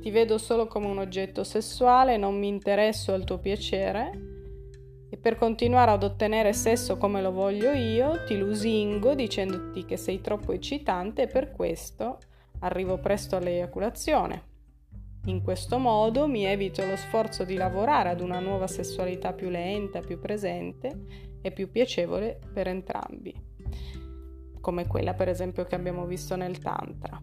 ti 0.00 0.10
vedo 0.10 0.38
solo 0.38 0.66
come 0.66 0.86
un 0.86 0.96
oggetto 0.96 1.44
sessuale, 1.44 2.16
non 2.16 2.38
mi 2.38 2.48
interesso 2.48 3.12
al 3.12 3.24
tuo 3.24 3.36
piacere 3.36 4.30
e 5.10 5.18
per 5.18 5.36
continuare 5.36 5.90
ad 5.90 6.04
ottenere 6.04 6.54
sesso 6.54 6.96
come 6.96 7.20
lo 7.20 7.32
voglio 7.32 7.72
io, 7.72 8.24
ti 8.24 8.38
lusingo 8.38 9.14
dicendoti 9.14 9.84
che 9.84 9.98
sei 9.98 10.22
troppo 10.22 10.52
eccitante 10.52 11.24
e 11.24 11.26
per 11.26 11.50
questo 11.50 12.16
arrivo 12.62 12.98
presto 12.98 13.36
all'eiaculazione. 13.36 14.50
In 15.26 15.42
questo 15.42 15.78
modo 15.78 16.26
mi 16.26 16.44
evito 16.44 16.84
lo 16.84 16.96
sforzo 16.96 17.44
di 17.44 17.54
lavorare 17.54 18.08
ad 18.08 18.20
una 18.20 18.40
nuova 18.40 18.66
sessualità 18.66 19.32
più 19.32 19.50
lenta, 19.50 20.00
più 20.00 20.18
presente 20.18 21.38
e 21.40 21.52
più 21.52 21.70
piacevole 21.70 22.40
per 22.52 22.66
entrambi, 22.66 23.32
come 24.60 24.86
quella 24.88 25.14
per 25.14 25.28
esempio 25.28 25.64
che 25.64 25.76
abbiamo 25.76 26.06
visto 26.06 26.34
nel 26.34 26.58
Tantra. 26.58 27.20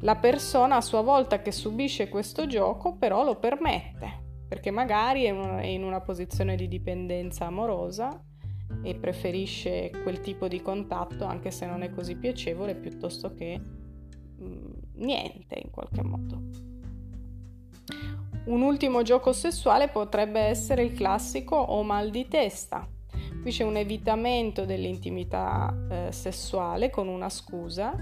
La 0.00 0.16
persona 0.16 0.76
a 0.76 0.80
sua 0.80 1.02
volta 1.02 1.42
che 1.42 1.52
subisce 1.52 2.08
questo 2.08 2.46
gioco 2.46 2.96
però 2.96 3.24
lo 3.24 3.38
permette, 3.38 4.44
perché 4.48 4.70
magari 4.70 5.24
è, 5.24 5.64
in 5.66 5.84
una 5.84 6.00
posizione 6.00 6.56
di 6.56 6.66
dipendenza 6.66 7.44
amorosa 7.44 8.24
e 8.82 8.94
preferisce 8.94 9.90
quel 10.02 10.20
tipo 10.20 10.48
di 10.48 10.62
contatto 10.62 11.24
anche 11.24 11.50
se 11.50 11.66
non 11.66 11.82
è 11.82 11.90
così 11.90 12.16
piacevole 12.16 12.74
piuttosto 12.74 13.34
che 13.34 13.60
niente 14.94 15.60
in 15.62 15.70
qualche 15.70 16.02
modo. 16.02 16.40
Un 18.44 18.62
ultimo 18.62 19.02
gioco 19.02 19.32
sessuale 19.32 19.88
potrebbe 19.88 20.40
essere 20.40 20.82
il 20.82 20.94
classico 20.94 21.56
o 21.56 21.82
mal 21.82 22.10
di 22.10 22.26
testa. 22.26 22.88
Qui 23.40 23.50
c'è 23.50 23.64
un 23.64 23.76
evitamento 23.76 24.64
dell'intimità 24.64 25.74
eh, 25.90 26.12
sessuale 26.12 26.90
con 26.90 27.08
una 27.08 27.28
scusa 27.28 27.94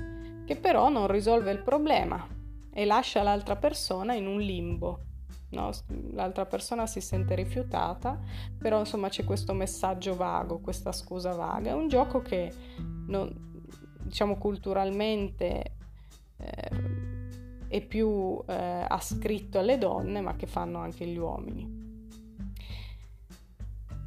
che 0.46 0.56
però 0.56 0.88
non 0.88 1.06
risolve 1.06 1.50
il 1.50 1.62
problema 1.62 2.26
e 2.72 2.84
lascia 2.84 3.22
l'altra 3.22 3.56
persona 3.56 4.14
in 4.14 4.26
un 4.26 4.40
limbo. 4.40 5.00
No? 5.50 5.70
L'altra 6.12 6.46
persona 6.46 6.86
si 6.86 7.00
sente 7.00 7.34
rifiutata, 7.34 8.18
però 8.58 8.78
insomma 8.78 9.08
c'è 9.08 9.24
questo 9.24 9.52
messaggio 9.52 10.14
vago, 10.14 10.60
questa 10.60 10.92
scusa 10.92 11.32
vaga. 11.34 11.70
È 11.70 11.74
un 11.74 11.88
gioco 11.88 12.20
che 12.20 12.52
non, 13.06 13.34
diciamo 14.02 14.36
culturalmente 14.38 15.76
eh, 16.40 17.68
è 17.68 17.80
più 17.80 18.42
eh, 18.46 18.84
ascritto 18.88 19.58
alle 19.58 19.78
donne, 19.78 20.20
ma 20.20 20.34
che 20.36 20.46
fanno 20.46 20.78
anche 20.78 21.06
gli 21.06 21.18
uomini. 21.18 21.88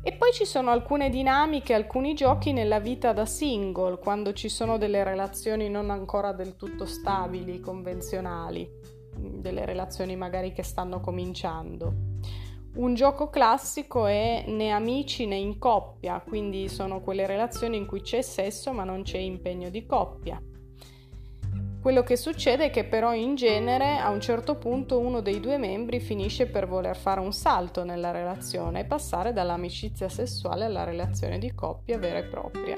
E 0.05 0.11
poi 0.11 0.33
ci 0.33 0.43
sono 0.43 0.69
alcune 0.69 1.09
dinamiche, 1.09 1.73
alcuni 1.73 2.13
giochi 2.13 2.51
nella 2.51 2.81
vita 2.81 3.13
da 3.13 3.25
single, 3.25 3.99
quando 3.99 4.33
ci 4.33 4.49
sono 4.49 4.77
delle 4.77 5.01
relazioni 5.01 5.69
non 5.69 5.89
ancora 5.89 6.33
del 6.33 6.57
tutto 6.57 6.85
stabili, 6.85 7.61
convenzionali, 7.61 8.69
delle 9.15 9.63
relazioni 9.63 10.17
magari 10.17 10.51
che 10.51 10.61
stanno 10.61 10.99
cominciando. 10.99 11.93
Un 12.75 12.95
gioco 12.95 13.29
classico 13.29 14.05
è 14.05 14.43
né 14.47 14.71
amici 14.71 15.25
né 15.25 15.37
in 15.37 15.57
coppia, 15.57 16.19
quindi 16.19 16.67
sono 16.67 16.99
quelle 16.99 17.25
relazioni 17.25 17.77
in 17.77 17.85
cui 17.85 18.01
c'è 18.01 18.21
sesso 18.21 18.73
ma 18.73 18.83
non 18.83 19.03
c'è 19.03 19.19
impegno 19.19 19.69
di 19.69 19.85
coppia. 19.85 20.41
Quello 21.83 22.03
che 22.03 22.15
succede 22.15 22.67
è 22.67 22.69
che 22.69 22.85
però 22.85 23.13
in 23.13 23.35
genere 23.35 23.97
a 23.97 24.09
un 24.09 24.21
certo 24.21 24.55
punto 24.55 24.99
uno 24.99 25.19
dei 25.19 25.41
due 25.41 25.57
membri 25.57 25.99
finisce 25.99 26.45
per 26.47 26.65
voler 26.65 26.95
fare 26.95 27.19
un 27.19 27.33
salto 27.33 27.83
nella 27.83 28.11
relazione 28.11 28.79
e 28.79 28.85
passare 28.85 29.33
dall'amicizia 29.33 30.07
sessuale 30.07 30.63
alla 30.63 30.85
relazione 30.85 31.39
di 31.39 31.53
coppia 31.53 31.97
vera 31.97 32.19
e 32.19 32.23
propria. 32.23 32.77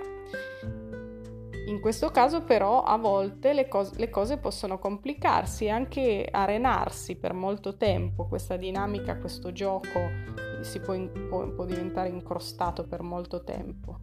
In 1.67 1.79
questo 1.79 2.09
caso 2.09 2.41
però 2.41 2.81
a 2.81 2.97
volte 2.97 3.53
le, 3.53 3.67
cos- 3.67 3.93
le 3.93 4.09
cose 4.09 4.38
possono 4.38 4.79
complicarsi 4.79 5.65
e 5.65 5.69
anche 5.69 6.27
arenarsi 6.27 7.15
per 7.15 7.33
molto 7.33 7.77
tempo, 7.77 8.25
questa 8.25 8.57
dinamica, 8.57 9.19
questo 9.19 9.51
gioco 9.51 10.00
si 10.62 10.79
può, 10.79 10.95
in- 10.95 11.27
può, 11.29 11.65
diventare 11.65 12.09
incrostato 12.09 12.88
per 12.88 13.03
molto 13.03 13.43
tempo. 13.43 14.00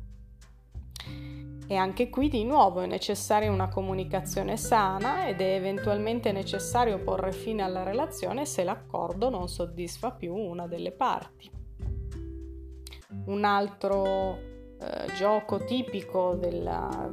E 1.66 1.76
anche 1.76 2.10
qui 2.10 2.28
di 2.28 2.44
nuovo 2.44 2.80
è 2.80 2.86
necessaria 2.86 3.50
una 3.50 3.68
comunicazione 3.68 4.56
sana 4.56 5.28
ed 5.28 5.40
è 5.40 5.54
eventualmente 5.54 6.32
necessario 6.32 6.98
porre 6.98 7.32
fine 7.32 7.62
alla 7.62 7.82
relazione 7.82 8.44
se 8.44 8.64
l'accordo 8.64 9.30
non 9.30 9.48
soddisfa 9.48 10.10
più 10.10 10.34
una 10.34 10.66
delle 10.66 10.92
parti. 10.92 11.50
Un 13.26 13.44
altro 13.44 14.36
eh, 14.78 15.12
gioco 15.16 15.64
tipico 15.64 16.34
della, 16.34 17.10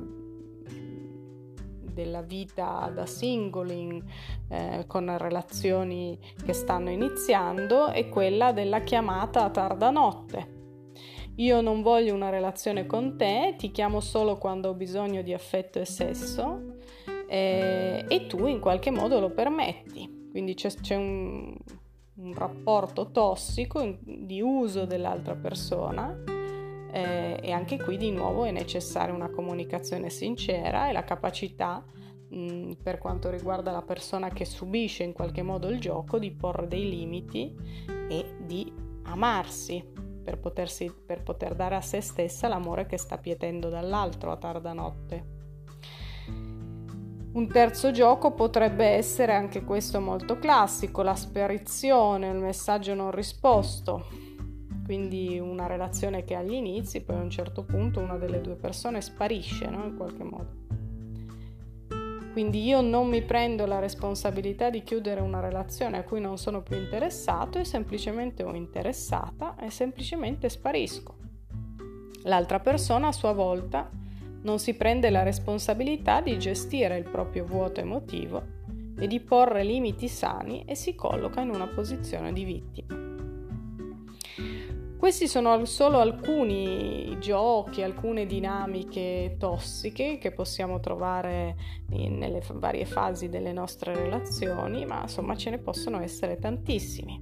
della 1.93 2.21
vita 2.21 2.91
da 2.93 3.05
singoli 3.05 4.01
eh, 4.49 4.85
con 4.87 5.15
relazioni 5.17 6.19
che 6.43 6.53
stanno 6.53 6.89
iniziando 6.89 7.87
è 7.87 8.09
quella 8.09 8.51
della 8.51 8.81
chiamata 8.81 9.43
a 9.43 9.49
tarda 9.51 9.89
notte 9.91 10.57
io 11.39 11.61
non 11.61 11.81
voglio 11.81 12.13
una 12.13 12.29
relazione 12.29 12.85
con 12.85 13.17
te, 13.17 13.55
ti 13.57 13.71
chiamo 13.71 14.01
solo 14.01 14.37
quando 14.37 14.69
ho 14.69 14.73
bisogno 14.73 15.21
di 15.21 15.33
affetto 15.33 15.79
e 15.79 15.85
sesso 15.85 16.75
eh, 17.27 18.05
e 18.07 18.27
tu 18.27 18.45
in 18.45 18.59
qualche 18.59 18.91
modo 18.91 19.19
lo 19.19 19.29
permetti. 19.29 20.27
Quindi 20.31 20.53
c'è, 20.53 20.69
c'è 20.69 20.95
un, 20.95 21.55
un, 22.15 22.33
rapporto 22.33 23.11
tossico 23.11 23.97
di 24.01 24.41
uso 24.41 24.85
dell'altra 24.85 25.35
persona 25.35 26.23
eh, 26.91 27.39
e 27.41 27.51
anche 27.51 27.77
qui 27.77 27.95
di 27.95 28.11
nuovo 28.11 28.43
è 28.43 28.51
necessaria 28.51 29.13
una 29.13 29.29
comunicazione 29.29 30.09
sincera 30.09 30.89
e 30.89 30.91
la 30.91 31.05
capacità 31.05 31.83
mh, 32.29 32.73
per 32.83 32.97
quanto 32.97 33.29
riguarda 33.29 33.71
la 33.71 33.81
persona 33.81 34.29
che 34.29 34.43
subisce 34.43 35.03
in 35.03 35.13
qualche 35.13 35.41
modo 35.41 35.69
il 35.69 35.79
gioco 35.79 36.19
di 36.19 36.31
porre 36.31 36.67
dei 36.67 36.89
limiti 36.89 37.55
e 38.09 38.35
di 38.45 38.71
amarsi 39.03 40.08
per, 40.29 40.37
potersi, 40.37 40.93
per 40.93 41.23
poter 41.23 41.55
dare 41.55 41.75
a 41.75 41.81
se 41.81 42.01
stessa 42.01 42.47
l'amore 42.47 42.85
che 42.85 42.97
sta 42.97 43.17
pietendo 43.17 43.69
dall'altro 43.69 44.31
a 44.31 44.37
tarda 44.37 44.73
notte. 44.73 45.37
Un 47.31 47.47
terzo 47.47 47.91
gioco 47.91 48.33
potrebbe 48.33 48.85
essere 48.85 49.33
anche 49.33 49.63
questo 49.63 49.99
molto 49.99 50.37
classico, 50.37 51.01
la 51.01 51.15
sparizione, 51.15 52.29
il 52.29 52.37
messaggio 52.37 52.93
non 52.93 53.11
risposto. 53.11 54.07
Quindi 54.85 55.39
una 55.39 55.67
relazione 55.67 56.23
che 56.23 56.35
agli 56.35 56.53
inizi, 56.53 57.01
poi 57.01 57.17
a 57.17 57.21
un 57.21 57.29
certo 57.29 57.63
punto 57.63 57.99
una 57.99 58.17
delle 58.17 58.41
due 58.41 58.55
persone 58.55 59.01
sparisce, 59.01 59.67
no? 59.67 59.85
in 59.85 59.95
qualche 59.95 60.23
modo. 60.23 60.88
Quindi 62.31 62.63
io 62.63 62.81
non 62.81 63.07
mi 63.07 63.21
prendo 63.21 63.65
la 63.65 63.79
responsabilità 63.79 64.69
di 64.69 64.83
chiudere 64.83 65.19
una 65.19 65.39
relazione 65.39 65.97
a 65.97 66.03
cui 66.03 66.21
non 66.21 66.37
sono 66.37 66.61
più 66.61 66.77
interessato 66.77 67.57
e 67.57 67.65
semplicemente 67.65 68.43
o 68.43 68.53
interessata 68.53 69.55
e 69.57 69.69
semplicemente 69.69 70.47
sparisco. 70.47 71.15
L'altra 72.23 72.59
persona 72.59 73.07
a 73.07 73.11
sua 73.11 73.31
volta 73.31 73.89
non 74.41 74.59
si 74.59 74.75
prende 74.75 75.09
la 75.09 75.23
responsabilità 75.23 76.21
di 76.21 76.37
gestire 76.37 76.97
il 76.97 77.09
proprio 77.09 77.45
vuoto 77.45 77.79
emotivo 77.79 78.57
e 78.97 79.07
di 79.07 79.19
porre 79.19 79.63
limiti 79.63 80.07
sani 80.07 80.63
e 80.65 80.75
si 80.75 80.95
colloca 80.95 81.41
in 81.41 81.49
una 81.49 81.67
posizione 81.67 82.31
di 82.31 82.43
vittima. 82.43 82.98
Questi 84.99 85.29
sono 85.29 85.63
solo 85.63 85.99
alcuni 85.99 87.15
giochi, 87.21 87.81
alcune 87.81 88.25
dinamiche 88.25 89.37
tossiche 89.39 90.17
che 90.17 90.33
possiamo 90.33 90.81
trovare 90.81 91.55
nelle 91.87 92.41
varie 92.55 92.83
fasi 92.83 93.29
delle 93.29 93.53
nostre 93.53 93.95
relazioni, 93.95 94.85
ma 94.85 95.03
insomma 95.03 95.37
ce 95.37 95.51
ne 95.51 95.59
possono 95.59 96.01
essere 96.01 96.37
tantissimi. 96.37 97.17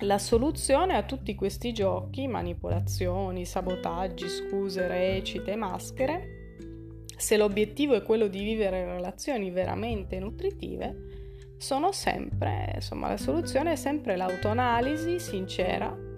La 0.00 0.18
soluzione 0.18 0.94
a 0.94 1.04
tutti 1.04 1.34
questi 1.34 1.72
giochi, 1.72 2.28
manipolazioni, 2.28 3.46
sabotaggi, 3.46 4.28
scuse, 4.28 4.86
recite, 4.88 5.56
maschere, 5.56 7.04
se 7.16 7.38
l'obiettivo 7.38 7.94
è 7.94 8.02
quello 8.02 8.26
di 8.26 8.42
vivere 8.42 8.84
relazioni 8.84 9.50
veramente 9.50 10.18
nutritive, 10.18 11.56
sono 11.56 11.92
sempre, 11.92 12.72
insomma, 12.74 13.08
la 13.08 13.16
soluzione 13.16 13.72
è 13.72 13.76
sempre 13.76 14.16
l'autoanalisi 14.16 15.18
sincera 15.18 16.08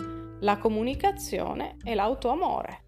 la 0.43 0.59
comunicazione 0.59 1.77
e 1.85 1.95
l'autoamore. 1.95 2.81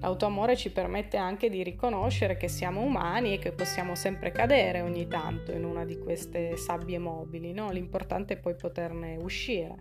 L'autoamore 0.00 0.56
ci 0.56 0.70
permette 0.70 1.16
anche 1.16 1.50
di 1.50 1.64
riconoscere 1.64 2.36
che 2.36 2.46
siamo 2.46 2.80
umani 2.82 3.34
e 3.34 3.38
che 3.38 3.50
possiamo 3.50 3.96
sempre 3.96 4.30
cadere 4.30 4.80
ogni 4.80 5.08
tanto 5.08 5.50
in 5.50 5.64
una 5.64 5.84
di 5.84 5.98
queste 5.98 6.56
sabbie 6.56 6.98
mobili, 6.98 7.52
no? 7.52 7.72
l'importante 7.72 8.34
è 8.34 8.38
poi 8.38 8.54
poterne 8.54 9.16
uscire. 9.16 9.76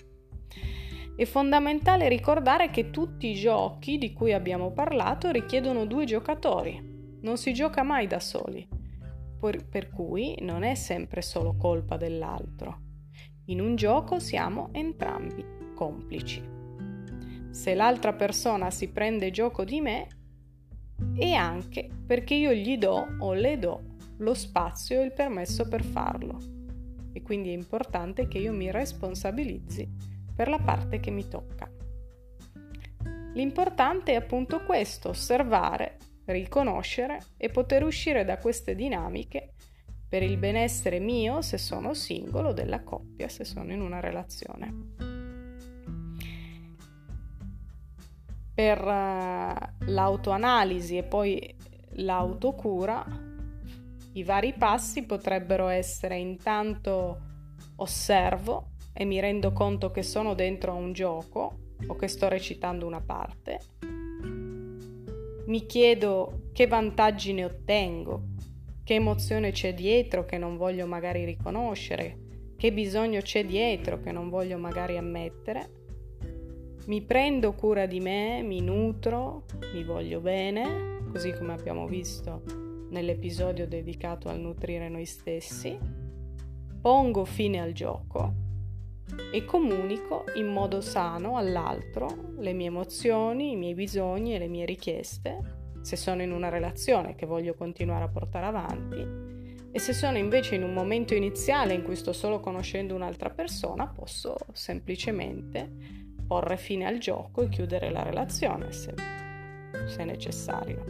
È 1.16 1.26
fondamentale 1.26 2.10
ricordare 2.10 2.72
che 2.72 2.90
tutti 2.90 3.28
i 3.28 3.36
giochi 3.36 4.00
di 4.00 4.12
cui 4.12 4.34
abbiamo 4.34 4.72
parlato 4.72 5.30
richiedono 5.30 5.86
due 5.86 6.06
giocatori, 6.06 7.18
non 7.22 7.38
si 7.38 7.54
gioca 7.54 7.84
mai 7.84 8.08
da 8.08 8.20
soli, 8.20 8.68
per 9.40 9.90
cui 9.90 10.38
non 10.42 10.64
è 10.64 10.74
sempre 10.74 11.22
solo 11.22 11.56
colpa 11.56 11.98
dell'altro. 11.98 12.80
In 13.46 13.62
un 13.62 13.76
gioco 13.76 14.18
siamo 14.18 14.70
entrambi 14.74 15.46
complici 15.76 16.58
se 17.52 17.74
l'altra 17.74 18.14
persona 18.14 18.72
si 18.72 18.90
prende 18.90 19.32
gioco 19.32 19.64
di 19.64 19.82
me 19.82 20.08
e 21.16 21.34
anche 21.34 21.90
perché 22.06 22.34
io 22.34 22.54
gli 22.54 22.78
do 22.78 23.16
o 23.20 23.34
le 23.34 23.58
do 23.58 23.84
lo 24.20 24.34
spazio 24.34 25.02
e 25.02 25.06
il 25.06 25.14
permesso 25.14 25.68
per 25.68 25.84
farlo. 25.84 26.38
E 27.14 27.22
quindi 27.22 27.50
è 27.50 27.54
importante 27.54 28.28
che 28.28 28.38
io 28.38 28.54
mi 28.54 28.72
responsabilizzi 28.72 29.88
per 30.36 30.48
la 30.48 30.60
parte 30.60 31.00
che 31.00 31.12
mi 31.12 31.28
tocca. 31.28 31.70
L'importante 33.34 34.14
è 34.14 34.16
appunto 34.16 34.64
questo, 34.64 35.10
osservare, 35.10 35.98
riconoscere 36.26 37.20
e 37.38 37.50
poter 37.50 37.84
uscire 37.84 38.26
da 38.26 38.38
queste 38.38 38.76
dinamiche 38.76 39.54
per 40.08 40.24
il 40.24 40.38
benessere 40.38 41.00
mio 41.00 41.42
se 41.42 41.58
sono 41.58 41.94
singolo, 41.94 42.52
della 42.52 42.84
coppia 42.84 43.28
se 43.28 43.44
sono 43.46 43.72
in 43.72 43.82
una 43.82 44.00
relazione. 44.00 45.09
Per 48.60 48.84
uh, 48.84 49.86
l'autoanalisi 49.86 50.98
e 50.98 51.04
poi 51.04 51.56
l'autocura, 51.92 53.06
i 54.12 54.24
vari 54.26 54.52
passi 54.52 55.06
potrebbero 55.06 55.70
essere 55.70 56.18
intanto 56.18 57.22
osservo 57.78 58.72
e 58.92 59.06
mi 59.06 59.22
rendo 59.22 59.54
conto 59.54 59.92
che 59.92 60.04
sono 60.04 60.34
dentro 60.34 60.74
a 60.74 60.76
un 60.76 60.92
gioco 60.92 61.60
o 61.88 61.96
che 61.96 62.10
sto 62.10 62.28
recitando 62.28 62.86
una 62.86 63.00
parte. 63.00 63.60
Mi 65.46 65.66
chiedo 65.66 66.50
che 66.52 66.68
vantaggi 66.68 67.32
ne 67.32 67.46
ottengo, 67.46 68.24
che 68.84 68.96
emozione 68.96 69.52
c'è 69.52 69.74
dietro 69.74 70.26
che 70.26 70.38
non 70.38 70.58
voglio 70.58 70.86
magari 70.86 71.24
riconoscere, 71.24 72.18
che 72.58 72.74
bisogno 72.74 73.22
c'è 73.22 73.46
dietro 73.46 74.02
che 74.02 74.12
non 74.12 74.28
voglio 74.28 74.58
magari 74.58 74.98
ammettere. 74.98 75.79
Mi 76.86 77.02
prendo 77.02 77.54
cura 77.54 77.86
di 77.86 78.00
me, 78.00 78.42
mi 78.42 78.62
nutro, 78.62 79.46
mi 79.74 79.84
voglio 79.84 80.20
bene, 80.22 81.02
così 81.12 81.32
come 81.34 81.54
abbiamo 81.54 81.88
visto 81.88 82.42
nell'episodio 82.90 83.68
dedicato 83.68 84.30
al 84.30 84.40
nutrire 84.40 84.90
noi 84.90 85.06
stessi. 85.06 85.78
Pongo 86.82 87.26
fine 87.26 87.62
al 87.62 87.74
gioco 87.74 88.34
e 89.32 89.46
comunico 89.46 90.24
in 90.36 90.48
modo 90.48 90.82
sano 90.82 91.38
all'altro 91.38 92.34
le 92.38 92.54
mie 92.54 92.68
emozioni, 92.68 93.52
i 93.52 93.56
miei 93.56 93.74
bisogni 93.76 94.34
e 94.34 94.40
le 94.40 94.48
mie 94.48 94.66
richieste, 94.66 95.58
se 95.82 95.96
sono 95.96 96.24
in 96.24 96.32
una 96.32 96.50
relazione 96.50 97.16
che 97.16 97.26
voglio 97.26 97.54
continuare 97.54 98.06
a 98.06 98.10
portare 98.10 98.46
avanti 98.46 99.30
e 99.72 99.78
se 99.80 99.94
sono 99.94 100.18
invece 100.18 100.56
in 100.56 100.64
un 100.64 100.74
momento 100.74 101.14
iniziale 101.14 101.74
in 101.74 101.84
cui 101.84 101.96
sto 101.96 102.12
solo 102.12 102.40
conoscendo 102.40 102.96
un'altra 102.96 103.30
persona, 103.30 103.88
posso 103.88 104.36
semplicemente 104.52 106.08
porre 106.30 106.58
fine 106.58 106.86
al 106.86 107.00
gioco 107.00 107.42
e 107.42 107.50
chiudere 107.50 107.90
la 107.90 108.04
relazione 108.04 108.72
se, 108.72 108.94
se 109.88 110.04
necessario. 110.06 110.86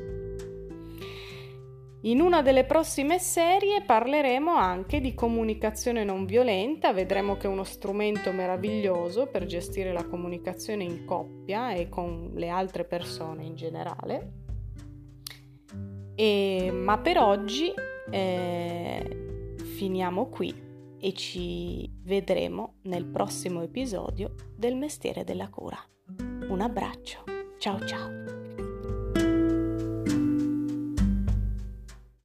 In 2.02 2.20
una 2.20 2.42
delle 2.42 2.66
prossime 2.66 3.20
serie 3.20 3.82
parleremo 3.82 4.54
anche 4.54 5.00
di 5.00 5.14
comunicazione 5.14 6.04
non 6.04 6.26
violenta, 6.26 6.92
vedremo 6.92 7.38
che 7.38 7.48
è 7.48 7.50
uno 7.50 7.64
strumento 7.64 8.34
meraviglioso 8.34 9.28
per 9.28 9.46
gestire 9.46 9.94
la 9.94 10.06
comunicazione 10.06 10.84
in 10.84 11.06
coppia 11.06 11.72
e 11.72 11.88
con 11.88 12.32
le 12.36 12.50
altre 12.50 12.84
persone 12.84 13.46
in 13.46 13.56
generale. 13.56 14.32
E, 16.16 16.70
ma 16.74 16.98
per 16.98 17.18
oggi 17.18 17.74
eh, 18.12 19.56
finiamo 19.78 20.28
qui 20.28 20.68
e 21.00 21.14
ci 21.14 21.92
vedremo 22.04 22.76
nel 22.84 23.06
prossimo 23.06 23.62
episodio 23.62 24.36
del 24.56 24.76
mestiere 24.76 25.24
della 25.24 25.50
cura. 25.50 25.78
Un 26.50 26.62
abbraccio, 26.62 27.24
ciao 27.58 27.86
ciao! 27.86 28.39